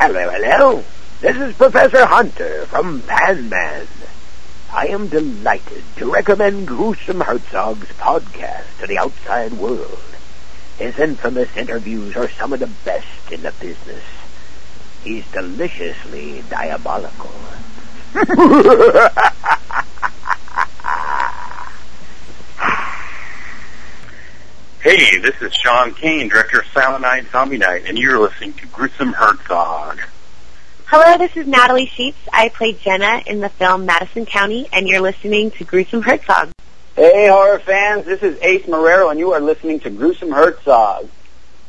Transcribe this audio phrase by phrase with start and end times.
[0.00, 0.84] Hello, hello.
[1.20, 3.88] This is Professor Hunter from Pan Man.
[4.72, 9.98] I am delighted to recommend Gruesome Herzog's podcast to the outside world.
[10.78, 14.04] His infamous interviews are some of the best in the business.
[15.02, 17.32] He's deliciously diabolical.
[24.88, 28.66] Hey, this is Sean Cain, director of Silent Night, Zombie Night, and you're listening to
[28.68, 30.00] Gruesome Herzog.
[30.86, 32.16] Hello, this is Natalie Sheets.
[32.32, 36.52] I play Jenna in the film Madison County, and you're listening to Gruesome Herzog.
[36.96, 41.10] Hey, horror fans, this is Ace Marrero, and you are listening to Gruesome Herzog.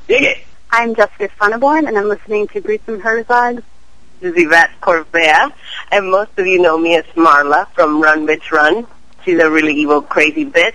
[0.07, 0.37] Dig it!
[0.71, 3.63] I'm Jessica Sonneborn, and I'm listening to Gruesome Herzog.
[4.21, 5.51] This is Yvette Corvea,
[5.91, 8.87] and most of you know me as Marla from Run Bitch Run.
[9.29, 10.73] She's a really evil, crazy bitch.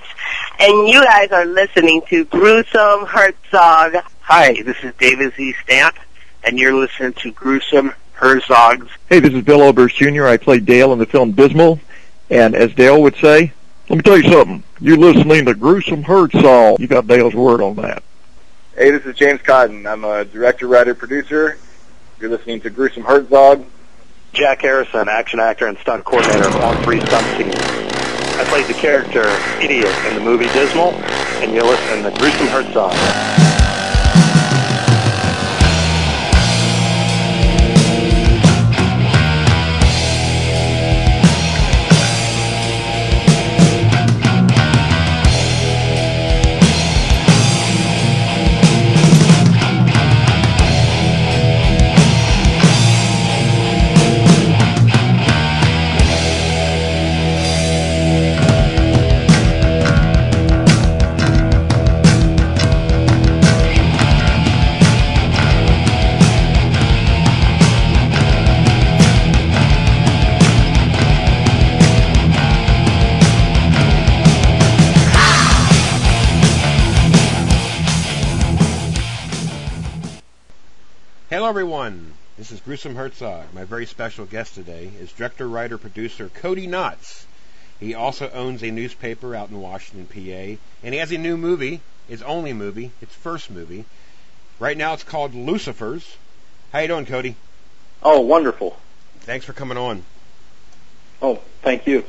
[0.61, 3.97] And you guys are listening to Gruesome Herzog.
[4.21, 5.57] Hi, this is David Z.
[5.65, 5.97] Stamp,
[6.45, 8.93] and you're listening to Gruesome Herzog's.
[9.09, 10.27] Hey, this is Bill Oberst Jr.
[10.27, 11.81] I played Dale in the film Dismal,
[12.31, 13.53] and as Dale would say,
[13.89, 14.63] let me tell you something.
[14.79, 16.79] You're listening to Gruesome Herzog.
[16.79, 18.05] You got Dale's word on that.
[18.77, 19.85] Hey, this is James Cotton.
[19.85, 21.59] I'm a director, writer, producer.
[22.21, 23.65] You're listening to Gruesome Herzog.
[24.33, 27.84] Jack Harrison, action actor and stunt coordinator on three stunt scenes.
[28.55, 29.25] Played the character
[29.61, 30.93] Idiot in the movie Dismal,
[31.43, 33.44] and you're listening to Gruesome Herzog.
[82.45, 83.55] This is Gruesome Herzog.
[83.55, 87.25] My very special guest today is director, writer, producer Cody Knotts.
[87.81, 91.81] He also owns a newspaper out in Washington, PA, and he has a new movie,
[92.07, 93.87] his only movie, his first movie.
[94.61, 96.05] Right now, it's called Lucifers.
[96.71, 97.37] How you doing, Cody?
[98.03, 98.77] Oh, wonderful.
[99.21, 100.05] Thanks for coming on.
[101.23, 102.05] Oh, thank you.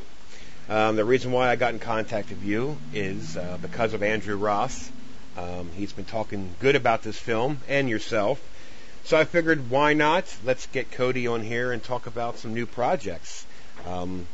[0.68, 4.36] Um, the reason why I got in contact with you is uh, because of Andrew
[4.36, 4.92] Roth.
[5.38, 8.38] Um, he's been talking good about this film and yourself.
[9.06, 10.24] So I figured, why not?
[10.44, 13.46] Let's get Cody on here and talk about some new projects.
[13.86, 14.26] Um,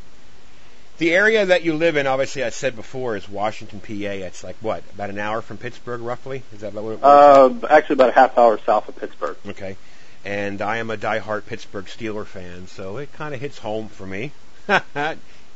[0.97, 3.93] the area that you live in, obviously, I said before, is Washington, PA.
[4.25, 6.41] It's like what, about an hour from Pittsburgh, roughly?
[6.53, 6.93] Is that what?
[6.93, 9.37] It uh, actually, about a half hour south of Pittsburgh.
[9.47, 9.77] Okay.
[10.25, 14.07] And I am a diehard Pittsburgh Steeler fan, so it kind of hits home for
[14.07, 14.31] me.
[14.67, 14.83] yik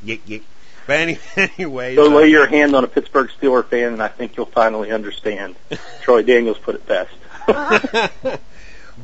[0.04, 0.42] yik.
[0.86, 4.36] But any, anyway, so lay your hand on a Pittsburgh Steeler fan, and I think
[4.36, 5.56] you'll finally understand.
[6.02, 7.10] Troy Daniels put it best.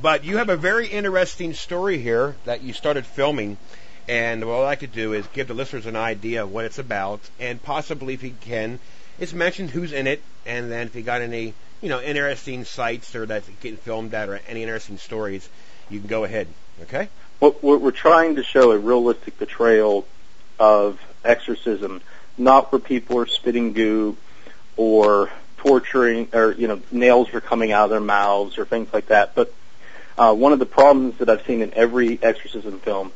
[0.01, 3.57] But you have a very interesting story here that you started filming.
[4.07, 6.79] And what I'd like to do is give the listeners an idea of what it's
[6.79, 8.79] about, and possibly, if you can,
[9.19, 13.15] it's mention who's in it, and then if you got any, you know, interesting sites
[13.15, 15.49] or that's getting filmed at, or any interesting stories,
[15.89, 16.49] you can go ahead.
[16.83, 17.09] Okay.
[17.41, 20.07] Well, we're trying to show a realistic portrayal
[20.59, 22.03] of exorcism,
[22.37, 24.17] not where people are spitting goo
[24.77, 29.07] or torturing, or you know, nails are coming out of their mouths or things like
[29.07, 29.53] that, but
[30.17, 33.13] uh, one of the problems that I've seen in every exorcism film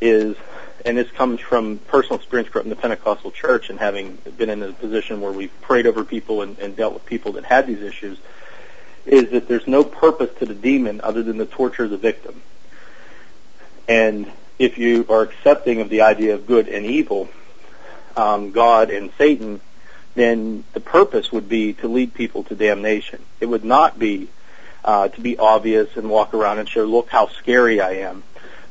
[0.00, 0.36] is,
[0.84, 4.72] and this comes from personal experience from the Pentecostal church and having been in a
[4.72, 8.18] position where we've prayed over people and, and dealt with people that had these issues,
[9.06, 12.42] is that there's no purpose to the demon other than the torture of the victim.
[13.88, 17.28] And if you are accepting of the idea of good and evil,
[18.16, 19.60] um, God and Satan,
[20.14, 23.22] then the purpose would be to lead people to damnation.
[23.40, 24.28] It would not be
[24.86, 28.22] uh, to be obvious and walk around and show, look how scary I am.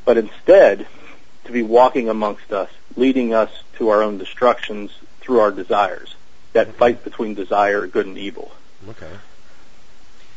[0.06, 0.88] But instead,
[1.44, 6.16] to be walking amongst us, leading us to our own destructions through our desires.
[6.54, 8.52] That fight between desire, good and evil.
[8.90, 9.12] Okay.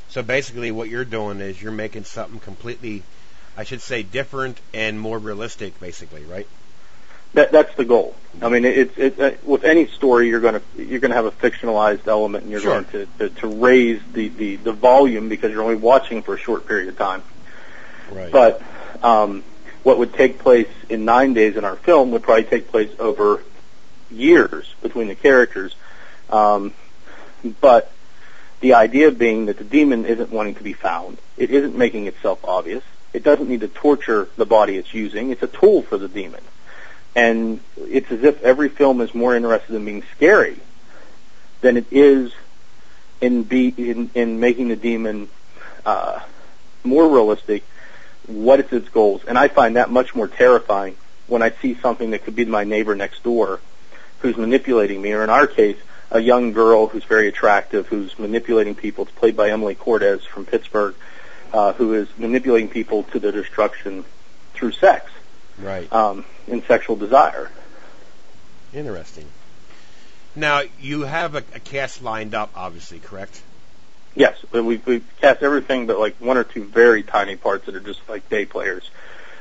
[0.09, 3.05] So basically, what you're doing is you're making something completely,
[3.57, 6.49] I should say, different and more realistic, basically, right?
[7.35, 8.15] That, that's the goal.
[8.41, 11.27] I mean, it's it, uh, with any story you're going to you're going to have
[11.27, 12.83] a fictionalized element, and you're sure.
[12.83, 16.39] going to, to to raise the, the the volume because you're only watching for a
[16.39, 17.23] short period of time.
[18.13, 18.31] Right.
[18.31, 18.63] But
[19.03, 19.43] um,
[19.83, 23.43] what would take place in nine days in our film would probably take place over
[24.11, 25.75] years between the characters.
[26.31, 26.75] Um,
[27.61, 27.91] but
[28.61, 31.19] the idea being that the demon isn't wanting to be found.
[31.37, 32.85] It isn't making itself obvious.
[33.13, 35.31] It doesn't need to torture the body it's using.
[35.31, 36.43] It's a tool for the demon.
[37.15, 40.59] And it's as if every film is more interested in being scary
[41.61, 42.33] than it is
[43.21, 45.29] in be in, in making the demon
[45.85, 46.21] uh,
[46.85, 47.65] more realistic.
[48.27, 49.23] What is its goals?
[49.27, 50.97] And I find that much more terrifying
[51.27, 53.61] when I see something that could be my neighbor next door
[54.21, 55.77] who's manipulating me, or in our case,
[56.11, 59.05] a young girl who's very attractive, who's manipulating people.
[59.05, 60.95] It's played by Emily Cortez from Pittsburgh,
[61.53, 64.05] uh, who is manipulating people to their destruction
[64.55, 65.11] through sex,
[65.61, 65.93] Right.
[65.93, 67.51] um, in sexual desire.
[68.73, 69.27] Interesting.
[70.37, 73.43] Now you have a, a cast lined up, obviously, correct?
[74.15, 77.81] Yes, we've, we've cast everything but like one or two very tiny parts that are
[77.81, 78.89] just like day players.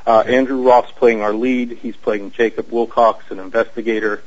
[0.05, 1.71] Uh, Andrew Roth's playing our lead.
[1.71, 4.23] He's playing Jacob Wilcox, an investigator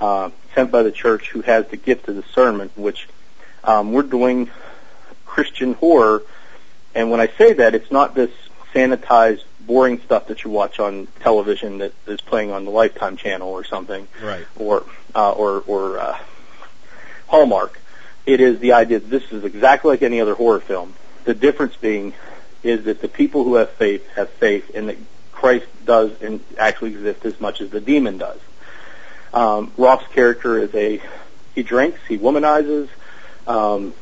[0.00, 3.08] uh, sent by the church who has the gift of discernment, which
[3.62, 4.50] um, we're doing
[5.24, 6.22] Christian horror.
[6.94, 8.30] And when I say that, it's not this
[8.74, 13.48] sanitized, boring stuff that you watch on television that is playing on the Lifetime channel
[13.48, 14.46] or something Right.
[14.56, 14.84] or
[15.14, 16.18] uh, or or uh,
[17.28, 17.80] Hallmark.
[18.26, 20.94] It is the idea that this is exactly like any other horror film.
[21.24, 22.14] The difference being
[22.62, 24.96] is that the people who have faith have faith, and that
[25.32, 28.40] Christ does and actually exist as much as the demon does.
[29.32, 31.02] Um, Roth's character is a
[31.54, 32.88] he drinks, he womanizes,
[33.46, 33.94] um,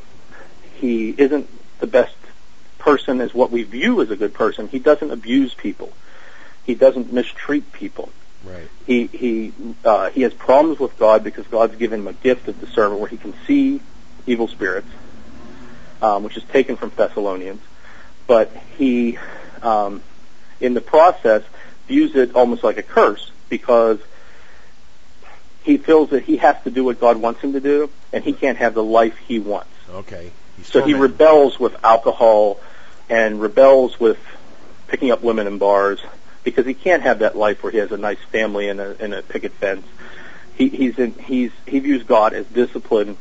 [0.75, 1.49] he isn't
[1.79, 2.15] the best
[2.83, 4.67] person is what we view as a good person.
[4.67, 5.91] He doesn't abuse people.
[6.65, 8.09] He doesn't mistreat people
[8.43, 8.67] Right.
[8.85, 9.53] he he
[9.85, 13.09] uh, he has problems with God because God's given him a gift of discernment where
[13.09, 13.81] he can see
[14.25, 14.89] evil spirits,
[16.01, 17.61] um, which is taken from Thessalonians.
[18.27, 19.17] But he,
[19.61, 20.01] um,
[20.59, 21.43] in the process,
[21.87, 23.99] views it almost like a curse because
[25.63, 28.33] he feels that he has to do what God wants him to do, and he
[28.33, 29.71] can't have the life he wants.
[29.89, 30.31] Okay.
[30.57, 32.59] He's So he rebels with alcohol
[33.09, 34.19] and rebels with
[34.87, 35.99] picking up women in bars
[36.43, 39.13] because he can't have that life where he has a nice family and a, and
[39.13, 39.85] a picket fence.
[40.55, 43.17] He, he's in, he's he views God as discipline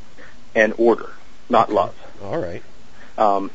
[0.55, 1.11] and order,
[1.49, 1.95] not love.
[2.23, 2.63] All right.
[3.17, 3.51] Um,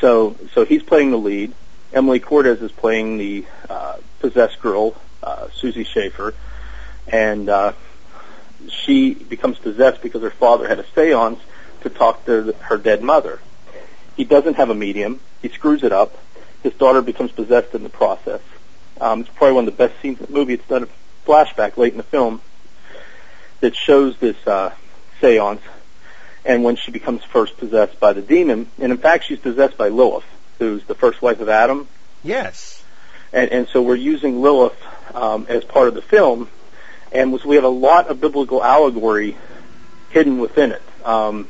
[0.00, 1.52] so so he's playing the lead.
[1.92, 6.34] Emily Cortez is playing the uh, possessed girl, uh, Susie Schaefer,
[7.06, 7.72] and uh,
[8.68, 11.38] she becomes possessed because her father had a séance
[11.82, 13.40] to talk to the, her dead mother.
[14.16, 15.20] He doesn't have a medium.
[15.42, 16.16] He screws it up.
[16.62, 18.40] His daughter becomes possessed in the process.
[19.00, 20.54] Um, it's probably one of the best scenes in the movie.
[20.54, 20.88] It's done a
[21.28, 22.40] flashback late in the film
[23.60, 24.72] that shows this uh,
[25.20, 25.60] séance
[26.44, 28.70] and when she becomes first possessed by the demon.
[28.78, 30.24] And in fact, she's possessed by Lilith,
[30.58, 31.88] who's the first wife of Adam.
[32.22, 32.82] Yes.
[33.32, 34.80] And, and so we're using Lilith
[35.14, 36.48] um, as part of the film,
[37.12, 39.36] and was, we have a lot of biblical allegory
[40.10, 40.82] hidden within it.
[41.04, 41.46] Um, it.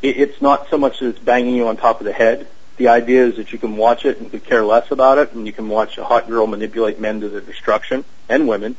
[0.00, 2.46] It's not so much that it's banging you on top of the head.
[2.76, 5.46] The idea is that you can watch it and could care less about it, and
[5.46, 8.76] you can watch a hot girl manipulate men to their destruction and women.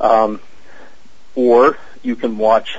[0.00, 0.40] Um,
[1.34, 2.78] or you can watch,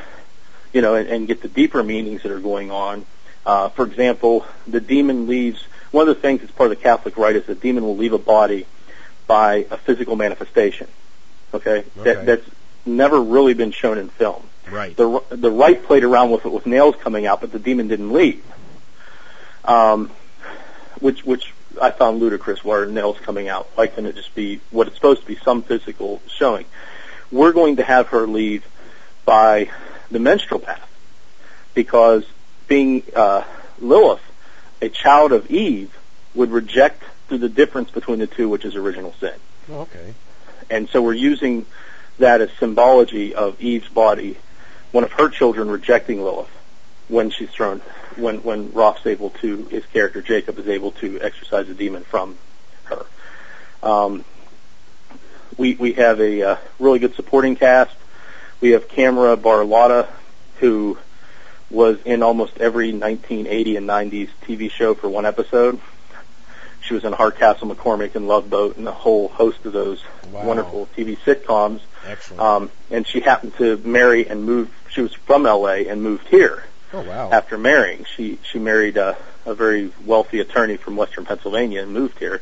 [0.71, 3.05] you know, and, and get the deeper meanings that are going on.
[3.45, 5.65] Uh, for example, the demon leaves.
[5.91, 8.13] One of the things that's part of the Catholic rite is the demon will leave
[8.13, 8.65] a body
[9.27, 10.87] by a physical manifestation.
[11.53, 12.13] Okay, Okay.
[12.13, 12.49] That, that's
[12.85, 14.43] never really been shown in film.
[14.71, 14.95] Right.
[14.95, 18.11] The the Rite played around with it with nails coming out, but the demon didn't
[18.11, 18.43] leave.
[19.65, 20.11] Um,
[20.99, 22.63] which which I found ludicrous.
[22.63, 23.67] Why are nails coming out?
[23.75, 25.35] Why can it just be what it's supposed to be?
[25.37, 26.65] Some physical showing.
[27.31, 28.65] We're going to have her leave
[29.25, 29.69] by
[30.09, 30.89] the menstrual path
[31.73, 32.25] because
[32.67, 33.43] being uh,
[33.79, 34.21] Lilith,
[34.81, 35.95] a child of Eve,
[36.33, 39.35] would reject through the difference between the two, which is original sin.
[39.69, 40.13] Oh, okay.
[40.69, 41.65] And so we're using
[42.17, 44.37] that as symbology of Eve's body,
[44.91, 46.49] one of her children rejecting Lilith
[47.07, 47.81] when she's thrown,
[48.15, 52.37] when, when Roth's able to, his character Jacob is able to exorcise the demon from
[52.85, 53.05] her.
[53.81, 54.25] Um,
[55.57, 57.95] we, we have a uh, really good supporting cast.
[58.61, 60.07] We have Camera Barlotta,
[60.59, 60.97] who
[61.69, 65.79] was in almost every 1980 and 90s TV show for one episode.
[66.81, 70.45] She was in Hardcastle McCormick and Love Boat and a whole host of those Wow.
[70.45, 71.81] wonderful TV sitcoms.
[72.05, 72.41] Excellent.
[72.41, 74.69] Um, and she happened to marry and move.
[74.99, 77.29] She was from LA and moved here oh wow.
[77.31, 78.03] after marrying.
[78.17, 79.15] She she married a,
[79.45, 82.41] a very wealthy attorney from Western Pennsylvania and moved here.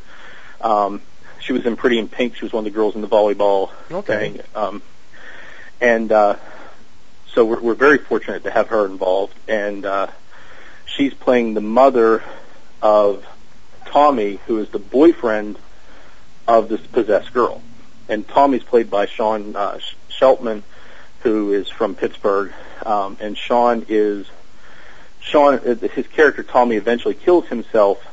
[0.60, 1.00] Um,
[1.38, 2.34] she was in Pretty in Pink.
[2.34, 4.32] She was one of the girls in the volleyball Okay.
[4.32, 4.42] thing.
[4.56, 4.82] Um,
[5.80, 6.34] and uh,
[7.32, 9.34] so we're, we're very fortunate to have her involved.
[9.46, 10.08] And uh,
[10.84, 12.24] she's playing the mother
[12.82, 13.24] of
[13.86, 15.60] Tommy, who is the boyfriend
[16.48, 17.62] of this possessed girl.
[18.08, 20.64] And Tommy's played by Sean uh, Sh- Sheltman,
[21.22, 22.52] who is from Pittsburgh.
[22.84, 24.26] Um, and Sean is
[25.20, 25.54] Sean.
[25.54, 28.04] uh, His character Tommy eventually kills himself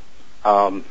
[0.43, 0.83] um,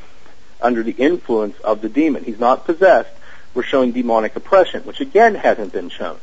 [0.60, 2.24] under the influence of the demon.
[2.24, 3.10] He's not possessed.
[3.54, 6.18] We're showing demonic oppression, which again hasn't been shown.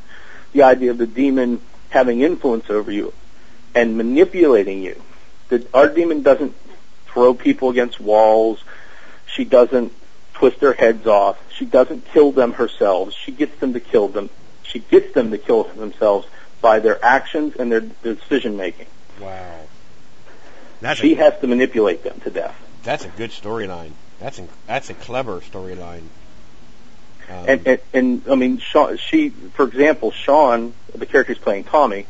[0.54, 3.14] The idea of the demon having influence over you
[3.74, 5.02] and manipulating you.
[5.50, 6.56] The, our demon doesn't
[7.08, 8.64] throw people against walls.
[9.28, 9.94] She doesn't
[10.34, 11.38] twist their heads off.
[11.54, 13.14] She doesn't kill them herself.
[13.14, 14.30] She gets them to kill them.
[14.64, 16.28] She gets them to kill themselves
[16.62, 18.88] by their actions and their, their decision making.
[19.20, 19.60] Wow.
[20.82, 22.56] That's she a, has to manipulate them to death.
[22.84, 23.92] that's a good storyline.
[24.20, 26.04] That's a, that's a clever storyline.
[27.30, 31.66] Um, And, and, and I mean, Sean, she, for example, Sean, the character who's playing
[31.66, 32.06] Tommy,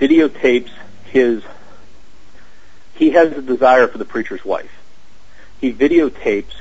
[0.00, 0.70] videotapes
[1.06, 1.42] his.
[2.94, 4.70] He has a desire for the preacher's wife.
[5.60, 6.54] He videotapes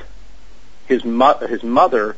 [0.85, 2.15] his mo- his mother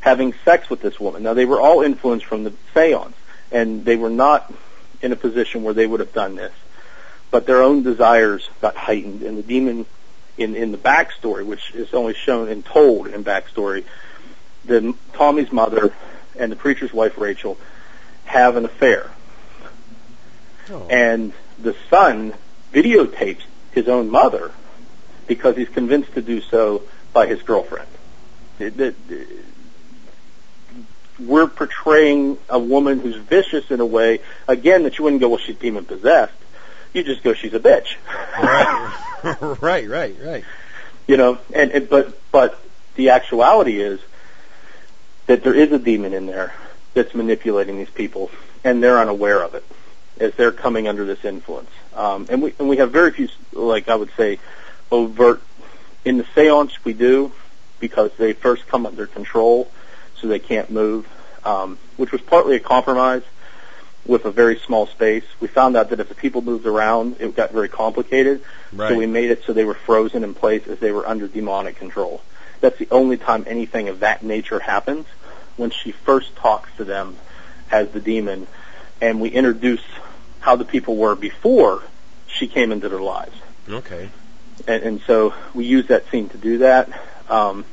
[0.00, 1.22] having sex with this woman.
[1.22, 3.16] Now they were all influenced from the seance,
[3.52, 4.52] and they were not
[5.02, 6.52] in a position where they would have done this,
[7.30, 9.86] but their own desires got heightened, and the demon
[10.36, 13.84] in in the backstory, which is only shown and told in backstory,
[14.64, 15.92] the Tommy's mother
[16.38, 17.58] and the preacher's wife Rachel
[18.24, 19.10] have an affair,
[20.70, 20.86] oh.
[20.88, 22.32] and the son
[22.72, 23.42] videotapes
[23.72, 24.52] his own mother
[25.26, 27.88] because he's convinced to do so by his girlfriend.
[28.58, 28.94] It- it-
[31.20, 35.38] we're portraying a woman who's vicious in a way, again, that you wouldn't go, well,
[35.38, 36.32] she's demon possessed.
[36.92, 37.96] You just go, she's a bitch.
[38.38, 40.44] right, right, right, right.
[41.06, 42.60] you know, and, and but but
[42.96, 44.00] the actuality is
[45.26, 46.52] that there is a demon in there
[46.94, 48.30] that's manipulating these people,
[48.64, 49.64] and they're unaware of it
[50.18, 51.70] as they're coming under this influence.
[51.94, 54.38] Um, and we and we have very few, like I would say,
[54.90, 55.40] overt
[56.04, 57.32] in the séance we do
[57.78, 59.70] because they first come under control,
[60.20, 61.08] so they can't move,
[61.44, 63.22] um, which was partly a compromise
[64.06, 65.24] with a very small space.
[65.40, 68.42] We found out that if the people moved around, it got very complicated.
[68.72, 68.88] Right.
[68.88, 71.76] So we made it so they were frozen in place as they were under demonic
[71.76, 72.22] control.
[72.60, 75.06] That's the only time anything of that nature happens
[75.56, 77.16] when she first talks to them
[77.70, 78.46] as the demon,
[79.00, 79.82] and we introduce
[80.40, 81.82] how the people were before
[82.26, 83.36] she came into their lives.
[83.68, 84.10] Okay.
[84.66, 86.88] And, and so we use that scene to do that.
[87.28, 87.64] Um,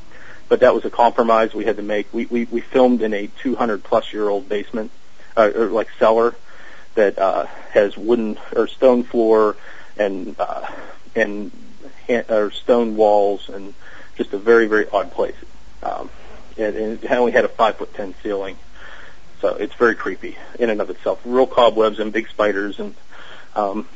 [0.50, 2.14] but that was a compromise we had to make.
[2.14, 4.92] We, we, we filmed in a 200 plus year old basement,
[5.36, 6.36] uh, or like cellar
[6.96, 9.56] that, uh, has wooden or stone floor
[9.98, 10.68] and, uh,
[11.16, 11.52] and,
[12.08, 13.74] ha- or stone walls and
[14.16, 15.36] just a very, very odd place.
[15.84, 16.10] Um,
[16.58, 18.58] and, and it only had a five foot ten ceiling.
[19.42, 21.22] So it's very creepy in and of itself.
[21.24, 22.96] Real cobwebs and big spiders and,
[23.56, 23.88] um,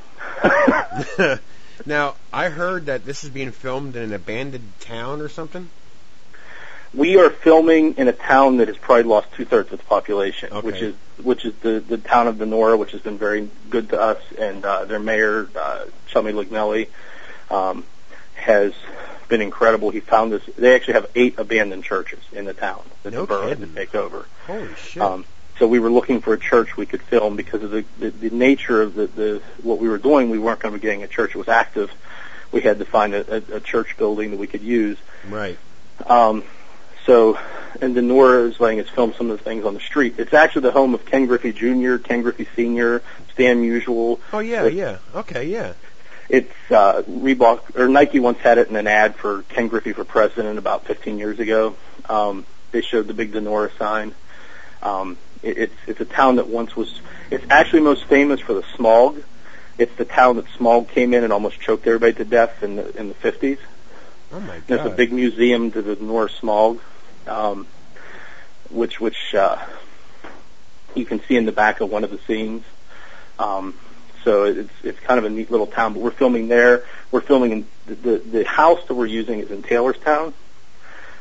[1.86, 5.70] now, I heard that this is being filmed in an abandoned town or something.
[6.94, 10.52] We are filming in a town that has probably lost two thirds of its population,
[10.52, 10.66] Okay.
[10.66, 14.00] which is which is the the town of Donora, which has been very good to
[14.02, 16.88] us, and uh, their mayor uh, Chummy Lignelli
[17.50, 17.86] um,
[18.36, 18.74] has
[19.30, 19.90] been incredible.
[19.90, 20.44] He found this.
[20.58, 23.68] They actually have eight abandoned churches in the town that No the borough had to
[23.68, 24.26] take over.
[24.48, 25.02] Holy shit!
[25.02, 25.24] Um,
[25.60, 28.30] so we were looking for a church we could film because of the, the, the
[28.32, 30.30] nature of the, the what we were doing.
[30.30, 31.90] We weren't going to be getting a church that was active.
[32.52, 34.98] We had to find a, a, a church building that we could use.
[35.30, 35.58] right.
[36.06, 36.44] Um,
[37.06, 37.38] so,
[37.82, 40.16] and Donora is letting us film some of the things on the street.
[40.18, 43.02] It's actually the home of Ken Griffey Jr., Ken Griffey Sr.,
[43.34, 44.20] Stan Musial.
[44.34, 44.98] Oh yeah, It- yeah.
[45.16, 45.74] Okay, yeah.
[46.30, 50.06] It's uh, Reebok or Nike once had it in an ad for Ken Griffey for
[50.06, 51.76] president about 15 years ago.
[52.08, 54.16] Um, they showed the big Donora sign.
[54.82, 57.02] Um, it, it's it's a town that once was.
[57.32, 59.22] It's actually most famous for the smog.
[59.78, 62.98] It's the town that smog came in and almost choked everybody to death in the
[62.98, 63.58] in the 50s.
[64.32, 64.64] Oh my god.
[64.68, 66.80] There's a big museum to the Donora Smog,
[67.28, 67.68] um,
[68.70, 69.58] which which uh,
[70.96, 72.64] you can see in the back of one of the scenes.
[73.40, 73.76] Um,
[74.24, 75.94] so it's it's kind of a neat little town.
[75.94, 76.84] But we're filming there.
[77.12, 80.34] We're filming in the the, the house that we're using is in Taylorstown,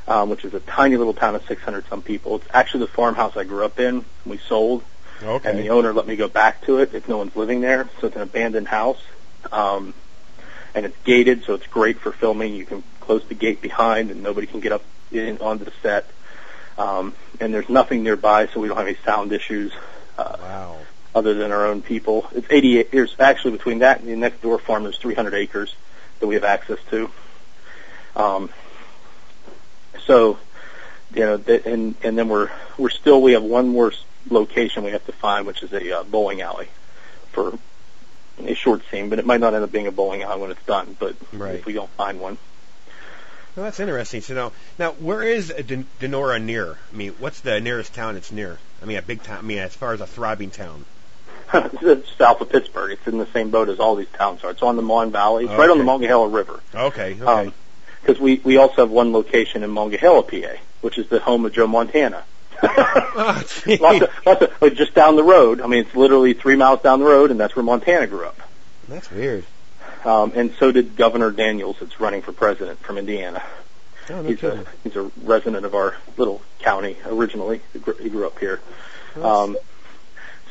[0.07, 2.37] um, which is a tiny little town of 600 some people.
[2.37, 4.05] It's actually the farmhouse I grew up in.
[4.27, 4.83] We sold,
[5.23, 5.49] Okay.
[5.49, 7.89] and the owner let me go back to it if no one's living there.
[8.01, 9.03] So it's an abandoned house.
[9.51, 9.95] Um,
[10.75, 12.55] and it's gated, so it's great for filming.
[12.55, 16.07] You can close the gate behind, and nobody can get up in, onto the set.
[16.79, 19.73] Um, and there's nothing nearby, so we don't have any sound issues
[20.17, 20.79] uh, wow.
[21.15, 22.29] other than our own people.
[22.35, 22.91] It's 88.
[22.91, 25.75] There's actually between that and the next door farm, there's 300 acres
[26.21, 27.11] that we have access to.
[28.17, 28.51] Um,
[30.07, 30.39] so,
[31.15, 33.93] you know, th- and and then we're we're still we have one more
[34.29, 36.69] location we have to find, which is a uh, bowling alley
[37.33, 37.59] for
[38.39, 40.65] a short scene, but it might not end up being a bowling alley when it's
[40.65, 40.97] done.
[40.99, 41.57] But Right.
[41.57, 42.39] if we don't find one,
[43.61, 44.53] Well, that's interesting to know.
[44.79, 46.79] Now, where is Den- Donora near?
[46.91, 48.57] I mean, what's the nearest town it's near?
[48.81, 49.37] I mean, a big town.
[49.37, 50.87] I mean, as far as a thriving town.
[51.53, 52.93] it's south of Pittsburgh.
[52.93, 54.53] It's in the same boat as all these towns are.
[54.53, 55.45] It's on the Mon Valley.
[55.45, 55.85] It's right on the Okay.
[55.85, 56.61] Monongahela River.
[56.75, 57.19] Okay.
[57.21, 57.23] Okay.
[57.27, 57.53] Um,
[58.01, 61.53] because we we also have one location in Monongahela, PA, which is the home of
[61.53, 62.25] Joe Montana.
[62.63, 65.61] Oh, lots of, lots of, like just down the road.
[65.61, 68.41] I mean, it's literally three miles down the road, and that's where Montana grew up.
[68.89, 69.45] That's weird.
[70.05, 73.43] Um, and so did Governor Daniels, that's running for president from Indiana.
[74.09, 74.61] Oh, no he's kidding.
[74.61, 77.61] a he's a resident of our little county originally.
[77.73, 78.61] He grew, he grew up here.
[79.21, 79.57] Um,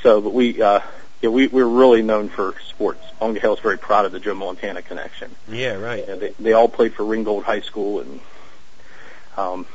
[0.01, 0.81] so, but we uh,
[1.21, 3.01] yeah we we're really known for sports.
[3.19, 5.35] Monongahela is very proud of the Joe Montana connection.
[5.47, 6.05] Yeah, right.
[6.07, 8.19] Yeah, they they all played for Ringgold High School, and
[9.35, 9.65] um,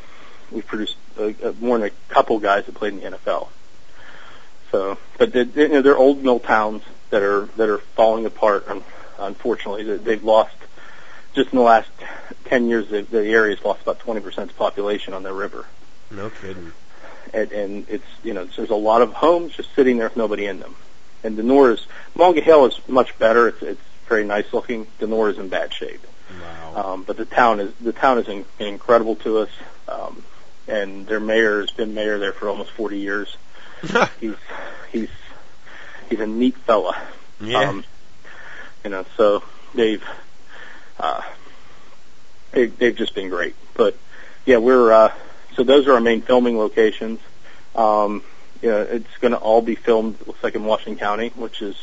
[0.50, 3.48] we produced uh, uh, more than a couple guys that played in the NFL.
[4.70, 8.24] So, but they, they, you know, they're old mill towns that are that are falling
[8.26, 8.66] apart.
[8.68, 8.82] Un-
[9.18, 10.54] unfortunately, They- they've lost
[11.34, 11.88] just in the last
[12.44, 12.88] ten years.
[12.88, 15.66] The, the area's lost about twenty percent of its population on their river,
[16.10, 16.72] No kidding.
[17.32, 20.46] and, and it's you know there's a lot of homes just sitting there with nobody
[20.46, 20.74] in them.
[21.24, 23.48] And Donora is Monongahela is much better.
[23.48, 24.86] It's it's very nice looking.
[25.00, 26.06] Donora is in bad shape.
[26.40, 26.92] Wow.
[26.92, 29.50] Um, but the town is the town is in, incredible to us,
[29.88, 30.22] um,
[30.68, 33.36] and their mayor has been mayor there for almost 40 years.
[34.20, 34.34] he's
[34.92, 35.08] he's
[36.10, 36.96] he's a neat fella.
[37.40, 37.68] yeah.
[37.70, 37.84] Um,
[38.84, 39.42] you know, so
[39.74, 40.04] they've
[41.00, 41.22] uh,
[42.52, 43.56] they, they've just been great.
[43.74, 43.96] But
[44.46, 45.12] yeah, we're uh,
[45.56, 47.20] so those are our main filming locations.
[47.74, 48.22] Um,
[48.62, 50.18] you know, it's going to all be filmed.
[50.26, 51.76] Looks like in Washington County, which is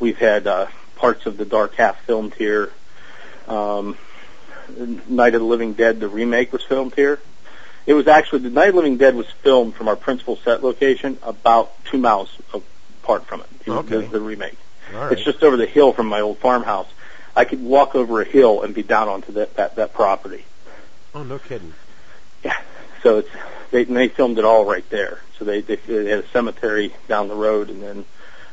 [0.00, 2.72] we've had uh, parts of the Dark Half filmed here.
[3.46, 3.96] Um,
[5.08, 7.20] Night of the Living Dead, the remake was filmed here.
[7.86, 10.62] It was actually the Night of the Living Dead was filmed from our principal set
[10.62, 13.46] location about two miles apart from it.
[13.66, 14.02] Okay.
[14.02, 14.58] The, the remake.
[14.94, 15.12] All right.
[15.12, 16.88] It's just over the hill from my old farmhouse.
[17.36, 20.44] I could walk over a hill and be down onto that that, that property.
[21.14, 21.74] oh, no kidding.
[22.44, 22.56] Yeah.
[23.02, 23.30] So it's
[23.70, 25.20] they they filmed it all right there.
[25.38, 28.04] So they they, they had a cemetery down the road, and then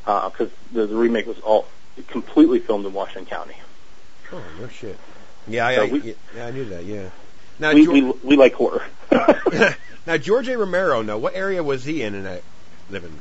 [0.05, 1.67] uh, because the, the remake was all
[2.07, 3.55] completely filmed in Washington County.
[4.31, 4.97] Oh, no shit.
[5.47, 6.83] Yeah, I, So I, we- yeah, I knew that.
[6.85, 7.09] Yeah.
[7.57, 8.83] Now, we, Geor- we we like horror.
[10.05, 10.57] now George A.
[10.57, 11.01] Romero.
[11.01, 12.43] Now, what area was he in in that
[12.89, 13.17] living?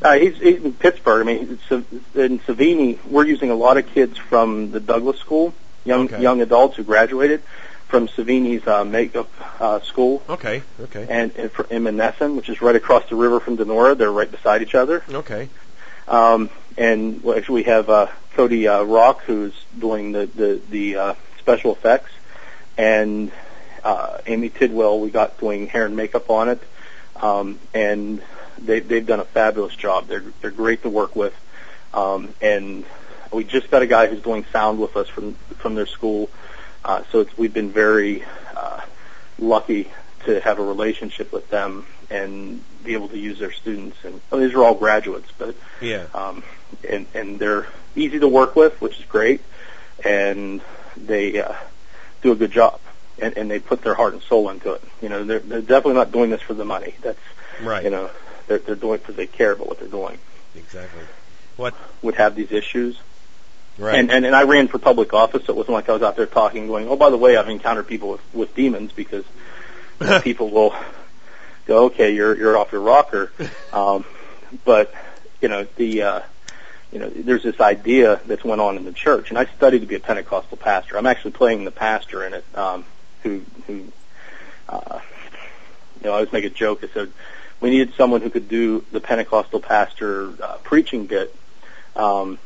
[0.00, 1.22] Uh, he's, he's in Pittsburgh.
[1.22, 5.54] I mean, it's, in Savini, we're using a lot of kids from the Douglas School,
[5.84, 6.22] young Okay.
[6.22, 7.42] young adults who graduated
[7.88, 9.28] from Savini's uh, makeup
[9.60, 10.62] uh, school, Okay.
[10.80, 11.06] Okay.
[11.08, 13.96] and, and for in Monessen, which is right across the river from Donora.
[13.96, 15.02] They're right beside each other.
[15.10, 15.48] Okay.
[16.06, 20.96] Um, and well, actually, we have uh, Cody uh, Rock, who's doing the the, the
[20.96, 22.10] uh, special effects,
[22.76, 23.32] and
[23.82, 26.62] uh, Amy Tidwell, we got doing hair and makeup on it,
[27.16, 28.22] um, and
[28.58, 30.06] they, they've done a fabulous job.
[30.06, 31.34] They're they're great to work with,
[31.94, 32.84] um, and
[33.32, 36.30] we just got a guy who's doing sound with us from from their school.
[36.84, 38.24] Uh, so it's, we've been very
[38.56, 38.80] uh,
[39.38, 39.90] lucky
[40.24, 43.96] to have a relationship with them and be able to use their students.
[44.04, 46.06] And well, these are all graduates, but Yeah.
[46.14, 46.42] um,
[46.88, 47.66] and and they're
[47.96, 49.40] easy to work with, which is great,
[50.04, 50.60] and
[50.96, 51.54] they uh,
[52.22, 52.80] do a good job,
[53.20, 54.82] and, and they put their heart and soul into it.
[55.02, 56.94] You know, they're they're definitely not doing this for the money.
[57.02, 57.18] That's
[57.60, 57.82] Right.
[57.84, 58.08] you know,
[58.48, 60.18] they're they're doing because they care about what they're doing.
[60.56, 61.02] Exactly.
[61.56, 61.74] What?
[62.02, 62.98] Would have these issues,
[63.78, 63.98] Right.
[63.98, 66.16] and, and and I ran for public office, so it wasn't like I was out
[66.16, 69.24] there talking, going, oh, by the way, I've encountered people with with demons because
[70.22, 70.74] people will
[71.66, 73.30] go, okay, you're you're off your rocker,
[73.72, 74.04] um,
[74.64, 74.92] but
[75.40, 76.02] you know the.
[76.02, 76.20] uh
[76.90, 79.86] you know, there's this idea that's went on in the church, and I studied to
[79.86, 80.96] be a Pentecostal pastor.
[80.96, 82.86] I'm actually playing the pastor in it, um,
[83.22, 83.84] who, who,
[84.70, 85.00] uh,
[86.00, 86.82] you know, I always make a joke.
[86.82, 87.12] I said
[87.60, 91.34] we needed someone who could do the Pentecostal pastor uh, preaching bit,
[91.96, 92.38] um,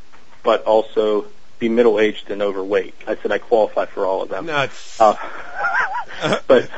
[0.42, 1.26] but also
[1.58, 2.94] be middle-aged and overweight.
[3.06, 4.46] I said I qualify for all of them.
[4.46, 5.00] Nuts.
[5.00, 5.14] Uh,
[6.46, 6.70] but,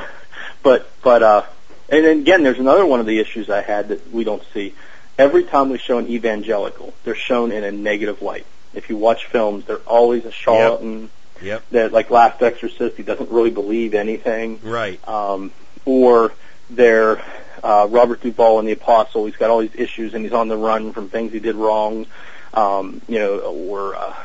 [0.61, 1.43] but, but, uh,
[1.89, 4.73] and then again, there's another one of the issues I had that we don't see.
[5.17, 8.45] Every time we show an evangelical, they're shown in a negative light.
[8.73, 11.09] If you watch films, they're always a charlatan.
[11.41, 11.69] Yep.
[11.71, 14.59] That, like Last Exorcist, he doesn't really believe anything.
[14.61, 15.05] Right.
[15.07, 15.51] Um,
[15.85, 16.33] or
[16.69, 17.23] they're
[17.65, 19.25] uh, Robert Duvall in The Apostle.
[19.25, 22.05] He's got all these issues and he's on the run from things he did wrong.
[22.53, 24.15] Um, you know, or uh,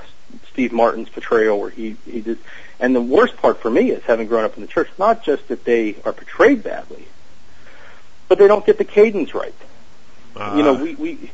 [0.52, 2.38] Steve Martin's portrayal where he he did.
[2.78, 5.48] And the worst part for me is having grown up in the church, not just
[5.48, 7.08] that they are portrayed badly,
[8.28, 9.54] but they don't get the cadence right.
[10.36, 11.30] Uh, you know, we, we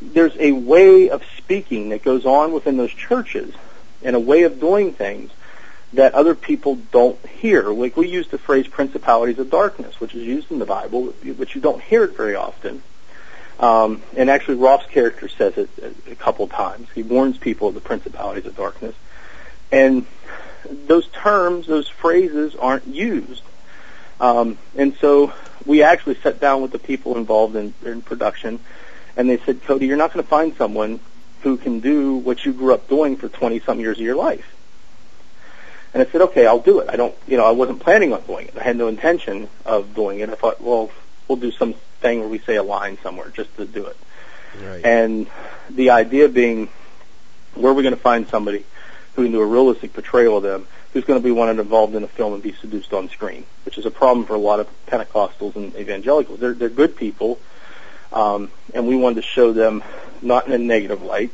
[0.00, 3.54] there's a way of speaking that goes on within those churches
[4.02, 5.30] and a way of doing things
[5.92, 7.70] that other people don't hear.
[7.70, 11.54] Like we use the phrase principalities of darkness, which is used in the Bible, but
[11.54, 12.82] you don't hear it very often.
[13.58, 15.68] Um, and actually, Roth's character says it
[16.10, 16.88] a, couple times.
[16.94, 18.94] He warns people of the principalities of darkness,
[19.70, 20.06] and
[20.86, 23.42] those terms, those phrases, aren't used.
[24.18, 25.32] Um, and so
[25.66, 28.60] we actually sat down with the people involved in, in production,
[29.16, 31.00] and they said, Cody, you're not going to find someone
[31.42, 34.56] who can do what you grew up doing for 20 some years of your life.
[35.92, 36.88] And I said, okay, I'll do it.
[36.88, 38.56] I don't, you know, I wasn't planning on doing it.
[38.56, 40.30] I had no intention of doing it.
[40.30, 40.90] I thought, well,
[41.26, 43.96] we'll do some thing where we say a line somewhere just to do it.
[44.62, 44.84] Right.
[44.84, 45.26] And
[45.68, 46.68] the idea being,
[47.54, 48.64] where are we going to find somebody
[49.14, 52.02] who can do a realistic portrayal of them who's going to be wanted involved in
[52.02, 54.68] a film and be seduced on screen, which is a problem for a lot of
[54.86, 56.40] Pentecostals and evangelicals.
[56.40, 57.38] They're, they're good people,
[58.12, 59.84] um, and we wanted to show them
[60.20, 61.30] not in a negative light,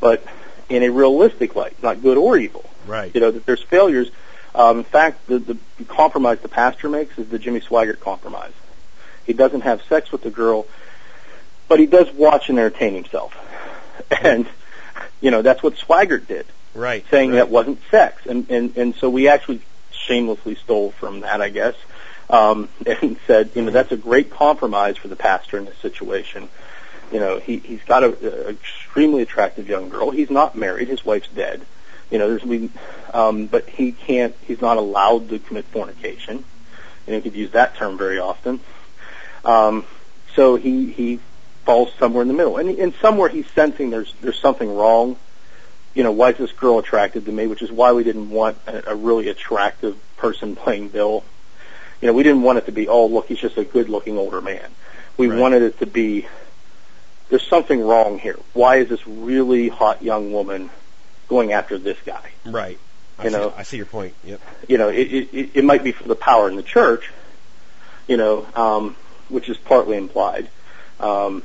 [0.00, 0.24] but
[0.68, 2.68] in a realistic light, not good or evil.
[2.86, 3.14] Right.
[3.14, 4.10] You know, that there's failures.
[4.54, 8.52] Um, in fact, the, the compromise the pastor makes is the Jimmy Swaggart compromise.
[9.26, 10.66] He doesn't have sex with the girl,
[11.68, 13.36] but he does watch and entertain himself.
[14.22, 14.46] And,
[15.20, 17.04] you know, that's what Swaggart did Right.
[17.10, 17.36] saying right.
[17.36, 21.74] that wasn't sex, and and and so we actually shamelessly stole from that, I guess,
[22.30, 26.48] um, and said, you know, that's a great compromise for the pastor in this situation.
[27.12, 30.10] You know, he he's got a, a extremely attractive young girl.
[30.10, 30.88] He's not married.
[30.88, 31.62] His wife's dead.
[32.10, 32.70] You know, there's we,
[33.12, 34.34] um, but he can't.
[34.46, 36.44] He's not allowed to commit fornication.
[37.06, 38.60] And you could use that term very often.
[39.44, 39.84] Um,
[40.34, 41.20] so he he
[41.64, 45.16] falls somewhere in the middle, and and somewhere he's sensing there's there's something wrong
[45.94, 47.48] you know, why is this girl attracted to me?
[47.48, 51.24] Which is why we didn't want a, a really attractive person playing Bill.
[52.00, 54.40] You know, we didn't want it to be, oh, look, he's just a good-looking older
[54.40, 54.70] man.
[55.16, 55.38] We Right.
[55.40, 56.28] wanted it to be,
[57.30, 58.38] there's something wrong here.
[58.54, 60.70] Why is this really hot young woman
[61.28, 62.30] going after this guy?
[62.46, 62.78] Right.
[63.18, 63.52] I You see, know.
[63.56, 64.14] I see your point.
[64.24, 64.40] Yep.
[64.68, 67.10] You know, it, it, it- might be for the power in the church,
[68.06, 68.96] you know, um,
[69.28, 70.48] which is partly implied.
[71.00, 71.42] Um,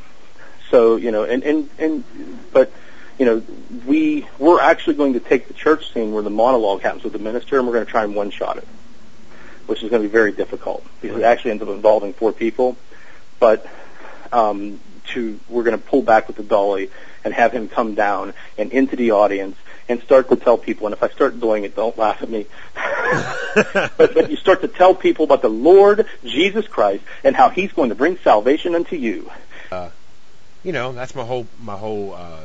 [0.70, 2.04] so, you know, and, and, and,
[2.52, 2.72] but,
[3.20, 3.44] you know,
[3.86, 7.20] we, we're actually going to take the church scene where the monologue happens with the
[7.20, 8.68] minister and we're going to try and one-shot it,
[9.68, 12.78] which is going to be very difficult because it actually ends up involving four people.
[13.40, 13.68] But,
[14.32, 16.90] um, to, we're going to pull back with the dolly
[17.24, 19.58] and have him come down and into the audience
[19.90, 22.46] and start to tell people, and if I start doing it, don't laugh at me.
[23.98, 27.72] but, but you start to tell people about the Lord Jesus Christ and how He's
[27.74, 29.30] going to bring salvation unto you.
[29.72, 29.90] Uh,
[30.64, 32.40] you know, that's my whole my whole uh,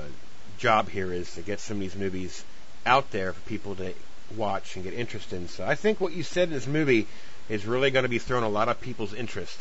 [0.59, 2.45] job here is to get some of these movies
[2.85, 3.93] out there for people to
[4.37, 5.49] watch and get interested in.
[5.49, 7.07] So I think what you said in this movie
[7.49, 9.59] is really going to be throwing a lot of people's interest.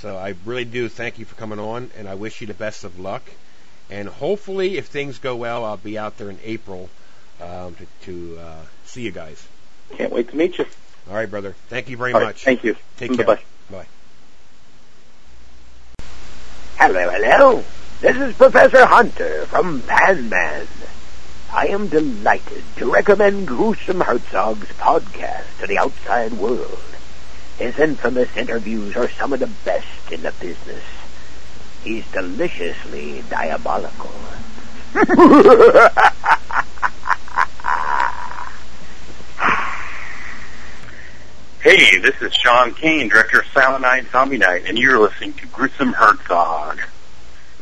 [0.00, 2.84] So I really do thank you for coming on, and I wish you the best
[2.84, 3.22] of luck.
[3.90, 6.88] And hopefully, if things go well, I'll be out there in April
[7.38, 9.46] um, to, to uh, see you guys.
[9.96, 10.64] Can't wait to meet you.
[11.08, 11.54] All right, brother.
[11.68, 12.44] Thank you very All right, much.
[12.44, 12.76] thank you.
[12.96, 13.26] Take care.
[13.26, 13.42] Bye-bye.
[13.70, 13.86] Bye.
[16.78, 17.64] Hello, hello.
[18.00, 20.66] This is Professor Hunter from Pan Man.
[21.52, 26.80] I am delighted to recommend Gruesome Herzog's podcast to the outside world.
[27.60, 30.82] His infamous interviews are some of the best in the business.
[31.84, 34.10] He's deliciously diabolical.
[41.62, 45.46] Hey, this is Sean Cain, director of Silent Night, Zombie Night, and you're listening to
[45.48, 46.80] Gruesome Herzog.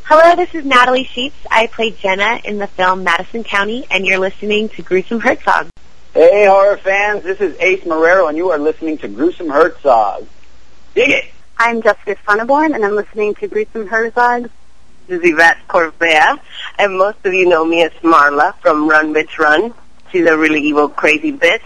[0.05, 1.35] Hello, this is Natalie Sheets.
[1.51, 5.69] I play Jenna in the film Madison County, and you're listening to Gruesome Herzog.
[6.15, 10.27] Hey, horror fans, this is Ace Marrero, and you are listening to Gruesome Herzog.
[10.95, 11.25] Dig it!
[11.59, 14.51] I'm Jessica Sonneborn, and I'm listening to Gruesome Herzog.
[15.07, 16.41] This is Yvette Corvea,
[16.79, 19.75] and most of you know me as Marla from Run Bitch Run.
[20.11, 21.61] She's a really evil, crazy bitch.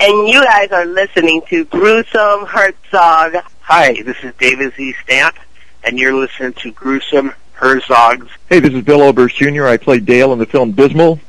[0.00, 3.36] And you guys are listening to Gruesome Herzog.
[3.60, 4.96] Hi, this is David Z.
[5.04, 5.36] Stamp,
[5.84, 9.66] and you're listening to Gruesome Herzog's Hey, this is Bill Oberst Jr.
[9.66, 11.20] I played Dale in the film Dismal,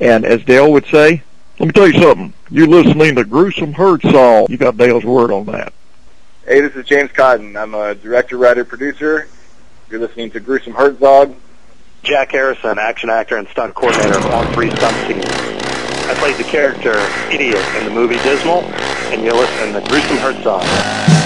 [0.00, 1.22] and as Dale would say,
[1.58, 2.32] let me tell you something.
[2.50, 4.50] You're listening to Gruesome Herzog.
[4.50, 5.72] You got Dale's word on that.
[6.46, 7.56] Hey, this is James Cotton.
[7.56, 9.28] I'm a director, writer, producer.
[9.90, 11.34] You're listening to Gruesome Herzog.
[12.02, 15.22] Jack Harrison, action actor and stunt coordinator on three Stunt Scene.
[16.08, 16.94] I played the character
[17.34, 18.62] Idiot in the movie Dismal,
[19.10, 21.25] and you're listening to Gruesome Herzog.